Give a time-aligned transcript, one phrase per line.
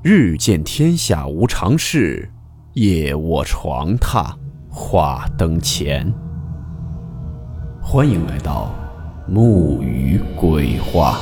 [0.00, 2.30] 日见天下无常事，
[2.74, 4.32] 夜卧床榻
[4.70, 6.14] 话灯前。
[7.82, 8.72] 欢迎来到
[9.26, 11.18] 木鱼鬼话。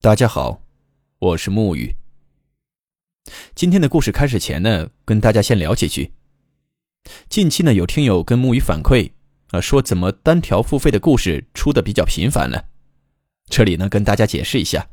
[0.00, 0.62] 大家好，
[1.18, 1.94] 我是木鱼。
[3.54, 6.14] 今天的故事开始前呢，跟大家先聊几句。
[7.28, 9.10] 近期呢，有听友跟木鱼反馈
[9.48, 12.66] 啊，说怎么单条付费的故事出的比较频繁了。
[13.48, 14.88] 这里呢，跟大家解释一下：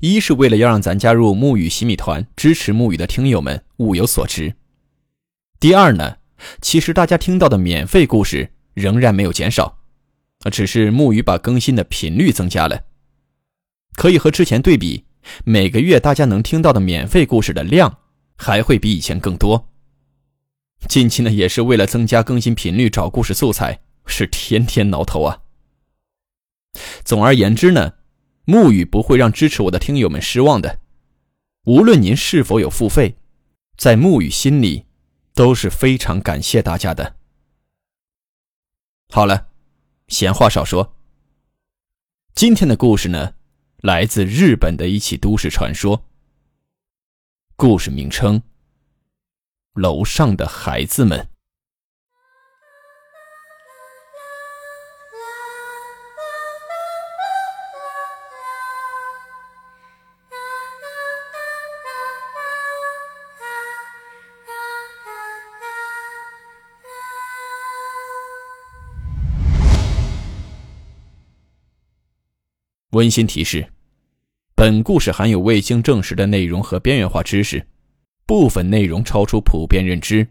[0.00, 4.54] 一是为了要让咱加入木鱼洗米团支持木鱼的听友们物有所值；
[5.60, 6.16] 第二呢，
[6.60, 9.78] 其实大家听到的免费故事仍然没有减少，
[10.40, 12.82] 啊，只是木鱼把更新的频率增加了，
[13.94, 15.04] 可以和之前对比，
[15.44, 17.98] 每个月大家能听到的免费故事的量
[18.36, 19.69] 还会比以前更多。
[20.88, 25.42] 近期呢，也是为了增加更新频率，找故事素材是天天挠头啊。
[27.04, 27.94] 总而言之呢，
[28.44, 30.80] 木雨不会让支持我的听友们失望的。
[31.64, 33.16] 无论您是否有付费，
[33.76, 34.86] 在木雨心里
[35.34, 37.16] 都是非常感谢大家的。
[39.10, 39.48] 好了，
[40.08, 40.96] 闲话少说。
[42.34, 43.34] 今天的故事呢，
[43.82, 46.06] 来自日本的一起都市传说。
[47.56, 48.42] 故事名称。
[49.74, 51.28] 楼上的孩子们。
[72.90, 73.72] 温馨提示：
[74.56, 77.64] 本故事含有未经证实的内容和边缘化知识。
[78.30, 80.24] 部分内容超出普遍认知，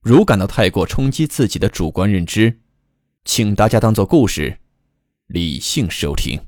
[0.00, 2.60] 如感到太过冲击自己的主观认知，
[3.26, 4.56] 请大家当做故事，
[5.26, 6.40] 理性收听。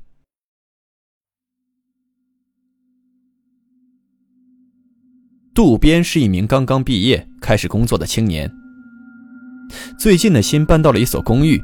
[5.53, 8.51] 渡边是一名刚刚毕业开始工作的青年，
[9.99, 11.61] 最近呢新搬到了一所公寓，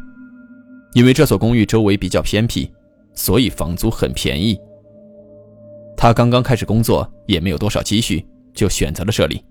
[0.93, 2.71] 因为这所公寓周围比较偏僻，
[3.15, 4.55] 所以房租很便宜。
[5.97, 8.23] 他刚刚开始工作，也没有多少积蓄。
[8.57, 9.45] 就选择了这里，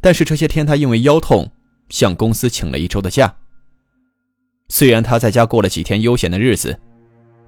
[0.00, 1.48] 但是这些天他因为腰痛，
[1.90, 3.32] 向公司请了一周的假。
[4.70, 6.76] 虽然他在家过了几天悠闲的日子，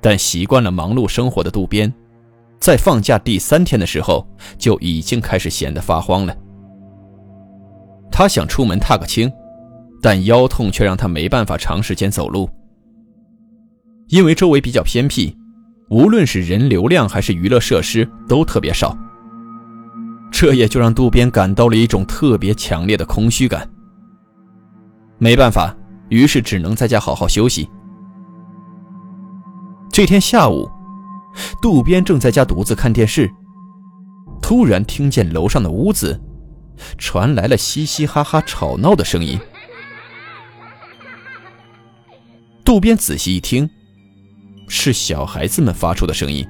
[0.00, 1.92] 但习惯了忙碌生活的渡边，
[2.60, 4.26] 在放假第三天的时候
[4.58, 6.36] 就已经开始闲得发慌了。
[8.12, 9.32] 他想出门踏个青，
[10.02, 12.48] 但腰痛却让他没办法长时间走路，
[14.08, 15.34] 因为周围比较偏僻，
[15.88, 18.94] 无论是人流量还是娱乐设施都特别少。
[20.40, 23.68] 这也就让渡边感到了一种特别强烈的空虚感。
[25.18, 25.76] 没办法，
[26.08, 27.68] 于是只能在家好好休息。
[29.92, 30.66] 这天下午，
[31.60, 33.30] 渡边正在家独自看电视，
[34.40, 36.18] 突然听见楼上的屋子
[36.96, 39.38] 传来了嘻嘻哈哈吵闹的声音。
[42.64, 43.68] 渡边仔细一听，
[44.68, 46.48] 是小孩子们发出的声音。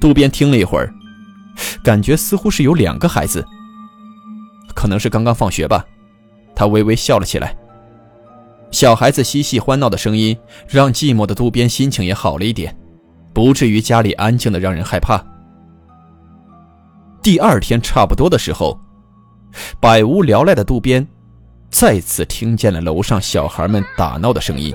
[0.00, 0.92] 渡边听了一会儿。
[1.82, 3.44] 感觉似乎是有两个孩子，
[4.74, 5.84] 可能是刚刚放学吧。
[6.54, 7.56] 他微微笑了起来。
[8.70, 10.36] 小孩子嬉戏欢闹的声音
[10.66, 12.74] 让寂寞的渡边心情也好了一点，
[13.34, 15.22] 不至于家里安静的让人害怕。
[17.22, 18.78] 第二天差不多的时候，
[19.78, 21.06] 百无聊赖的渡边
[21.70, 24.74] 再次听见了楼上小孩们打闹的声音。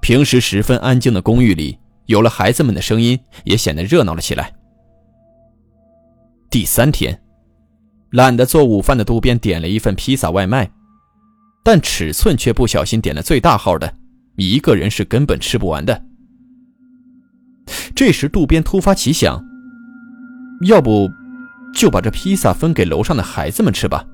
[0.00, 4.52] 平时十分安静的公寓里，有了孩子们的声音，也显得热闹了起来。
[6.52, 7.18] 第三天，
[8.10, 10.70] 懒得做午饭的渡边点了一份披萨外卖，
[11.64, 13.90] 但尺寸却不小心点了最大号的，
[14.36, 16.04] 一个人是根本吃不完的。
[17.96, 19.42] 这时，渡边突发奇想，
[20.66, 21.08] 要不
[21.74, 24.04] 就把这披萨分给楼上的孩子们吃吧？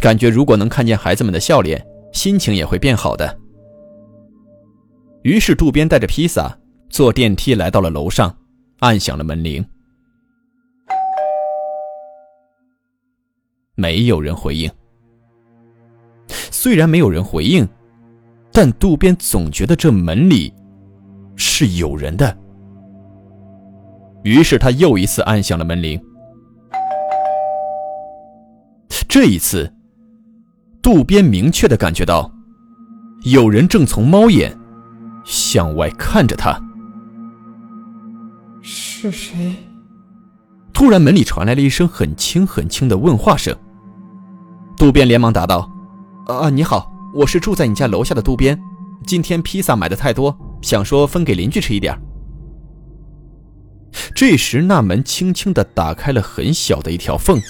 [0.00, 3.38] 感觉如果能看见孩子们的笑脸，心情也会变好的。
[5.20, 6.56] 于是，渡边带着披萨
[6.88, 8.34] 坐电梯来到了楼上，
[8.78, 9.62] 按响了门铃。
[13.76, 14.68] 没有人回应。
[16.28, 17.68] 虽然没有人回应，
[18.50, 20.52] 但渡边总觉得这门里
[21.36, 22.36] 是有人的。
[24.24, 26.02] 于是他又一次按响了门铃。
[29.08, 29.72] 这一次，
[30.82, 32.30] 渡边明确的感觉到，
[33.22, 34.58] 有人正从猫眼
[35.24, 36.60] 向外看着他。
[38.62, 39.54] 是谁？
[40.72, 43.56] 突然，门里传来了一声很轻很轻的问话声。
[44.76, 45.70] 渡边连忙答道
[46.28, 48.60] ：“啊，你好，我是住在你家楼下的渡边。
[49.06, 51.98] 今天披萨买的太多，想说分给邻居吃一点。”
[54.14, 57.40] 这时，那门轻轻的打开了很小的一条缝，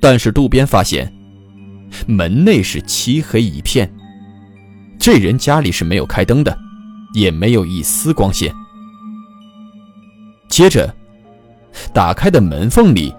[0.00, 1.12] 但是渡边发现
[2.06, 3.92] 门内是漆黑一片，
[5.00, 6.56] 这人家里是没有开灯的，
[7.14, 8.54] 也没有一丝光线。
[10.48, 10.94] 接着，
[11.92, 13.12] 打开的门缝里。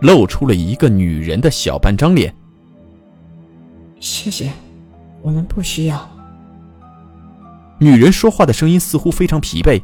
[0.00, 2.34] 露出了一个女人的小半张脸。
[4.00, 4.52] 谢谢，
[5.22, 6.08] 我们不需要。
[7.78, 9.80] 女人说话的声音似乎非常疲惫，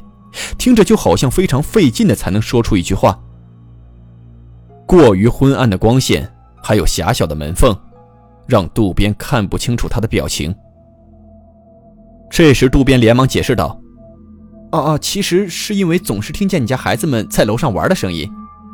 [0.59, 3.19] 听着就好像非常费劲的才能说出一句话。
[4.87, 6.31] 过于昏暗的光线，
[6.63, 7.77] 还有狭小的门缝，
[8.47, 10.55] 让渡边看不清楚她的表情。
[12.31, 13.81] 这时，渡边连忙解释道
[14.71, 18.31] ：“哦哦，其实是因为总是听见你家孩子们在楼上玩的声音。”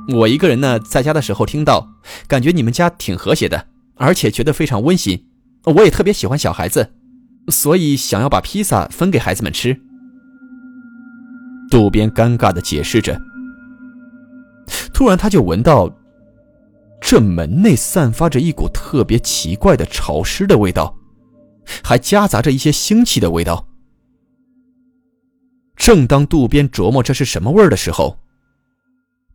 [0.08, 1.88] 我一个人呢，在家的时候听到，
[2.26, 5.26] 感觉你们家挺和谐的，而且觉得非常温馨。
[5.64, 6.92] 我也特别喜欢小孩子，
[7.48, 9.78] 所以想要把披萨分给孩子们吃。
[11.70, 13.20] 渡边尴尬的解释着，
[14.92, 15.88] 突然他就闻到，
[17.00, 20.96] 这门内散发着一股特别奇怪的潮湿的味道，
[21.84, 23.68] 还夹杂着一些腥气的味道。
[25.76, 28.18] 正当渡边琢磨这是什么味儿的时候，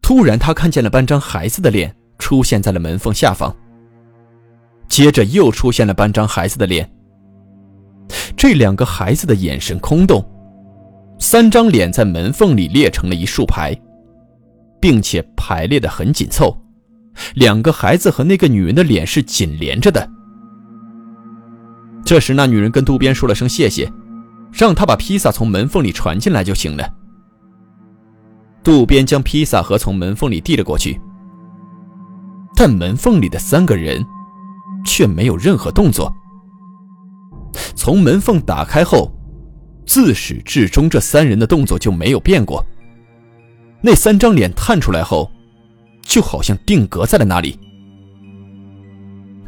[0.07, 3.52] 突然，他看见了半张孩子的脸出现在了门缝下方。
[4.88, 6.88] 接着又出现了半张孩子的脸。
[8.38, 10.24] 这两个孩子的眼神空洞，
[11.18, 13.75] 三张脸在门缝里列成了一竖排，
[14.80, 16.56] 并且排列的很紧凑。
[17.34, 20.07] 两个孩子和那个女人的脸是紧连着的。
[22.06, 23.92] 这时，那女人跟渡边说了声谢谢，
[24.54, 26.88] 让他把披萨从门缝里传进来就行了。
[28.66, 31.00] 渡边将披萨盒从门缝里递了过去，
[32.56, 34.04] 但门缝里的三个人
[34.84, 36.12] 却没有任何动作。
[37.76, 39.12] 从门缝打开后，
[39.86, 42.66] 自始至终这三人的动作就没有变过。
[43.82, 45.30] 那三张脸探出来后，
[46.02, 47.60] 就好像定格在了那里。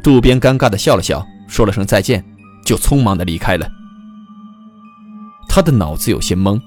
[0.00, 2.24] 渡边尴尬的笑了笑，说了声再见，
[2.64, 3.68] 就匆忙的离开了。
[5.48, 6.60] 他的脑子有些懵。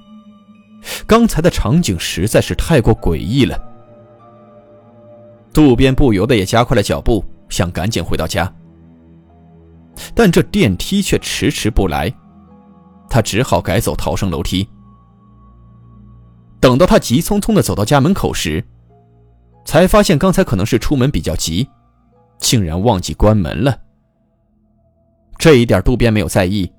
[1.05, 3.59] 刚才的场景实在是太过诡异了，
[5.53, 8.51] 渡边不由得也加快了脚步，想赶紧回到家。
[10.15, 12.11] 但这电梯却迟迟不来，
[13.09, 14.67] 他只好改走逃生楼梯。
[16.59, 18.63] 等到他急匆匆的走到家门口时，
[19.65, 21.67] 才发现刚才可能是出门比较急，
[22.39, 23.77] 竟然忘记关门了。
[25.37, 26.71] 这一点渡边没有在意，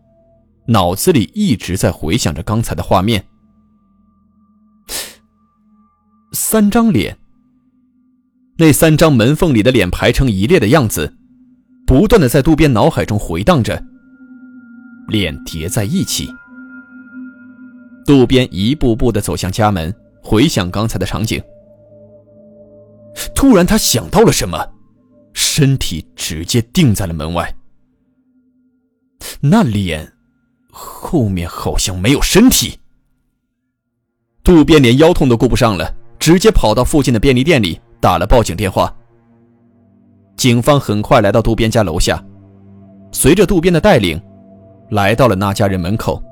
[0.67, 3.25] 脑子里一直在回想着刚才的画面。
[6.33, 7.17] 三张脸，
[8.57, 11.15] 那三张门缝里的脸排成一列的样子，
[11.87, 13.83] 不断的在渡边脑海中回荡着。
[15.09, 16.27] 脸叠在一起，
[18.07, 21.43] 渡边一步步的走向家门，回想刚才的场景。
[23.35, 24.59] 突然，他想到了什么，
[25.35, 27.55] 身体直接定在了门外。
[29.41, 30.11] 那脸
[30.71, 32.79] 后面好像没有身体。
[34.43, 35.95] 渡边连腰痛都顾不上了。
[36.23, 38.95] 直接跑到附近的便利店里打了报警电话。
[40.37, 42.25] 警方很快来到渡边家楼下，
[43.11, 44.23] 随着渡边的带领，
[44.91, 46.23] 来到了那家人门口。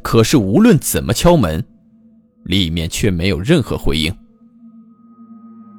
[0.00, 1.62] 可是无论怎么敲门，
[2.44, 4.10] 里面却没有任何回应。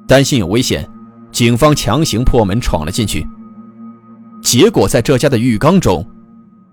[0.06, 0.88] 担心有危险，
[1.32, 3.26] 警方强行破门闯了进去。
[4.40, 6.06] 结果在这家的浴缸中，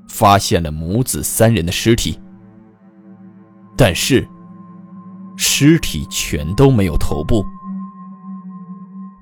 [0.08, 2.20] 发现了母子三人的尸体。
[3.76, 4.24] 但是。
[5.38, 7.46] 尸体全都没有头部。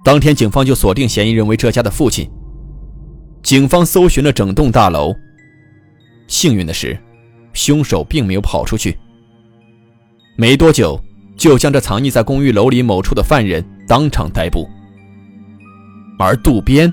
[0.03, 2.29] 当天，警方就锁定嫌疑人为这家的父亲。
[3.41, 5.13] 警方搜寻了整栋大楼，
[6.27, 6.98] 幸运的是，
[7.53, 8.98] 凶手并没有跑出去。
[10.38, 11.00] 没多久，
[11.38, 14.67] 就将这藏匿在公寓楼里某处的犯人当场逮捕。
[16.20, 16.91] 而渡边，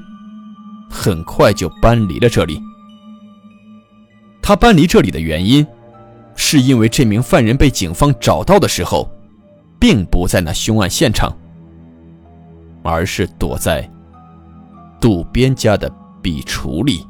[0.90, 2.60] 很快就搬离了这里。
[4.42, 5.66] 他搬离这里的原因。
[6.42, 9.06] 是因为这名犯人被警方找到的时候，
[9.78, 11.30] 并不在那凶案现场，
[12.82, 13.88] 而是躲在
[14.98, 15.88] 渡边家的
[16.22, 17.06] 壁橱里。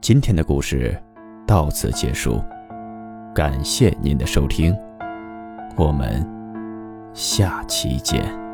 [0.00, 1.00] 今天的故事
[1.46, 2.42] 到此结束，
[3.34, 4.74] 感谢您的收听，
[5.76, 6.26] 我们
[7.12, 8.47] 下期见。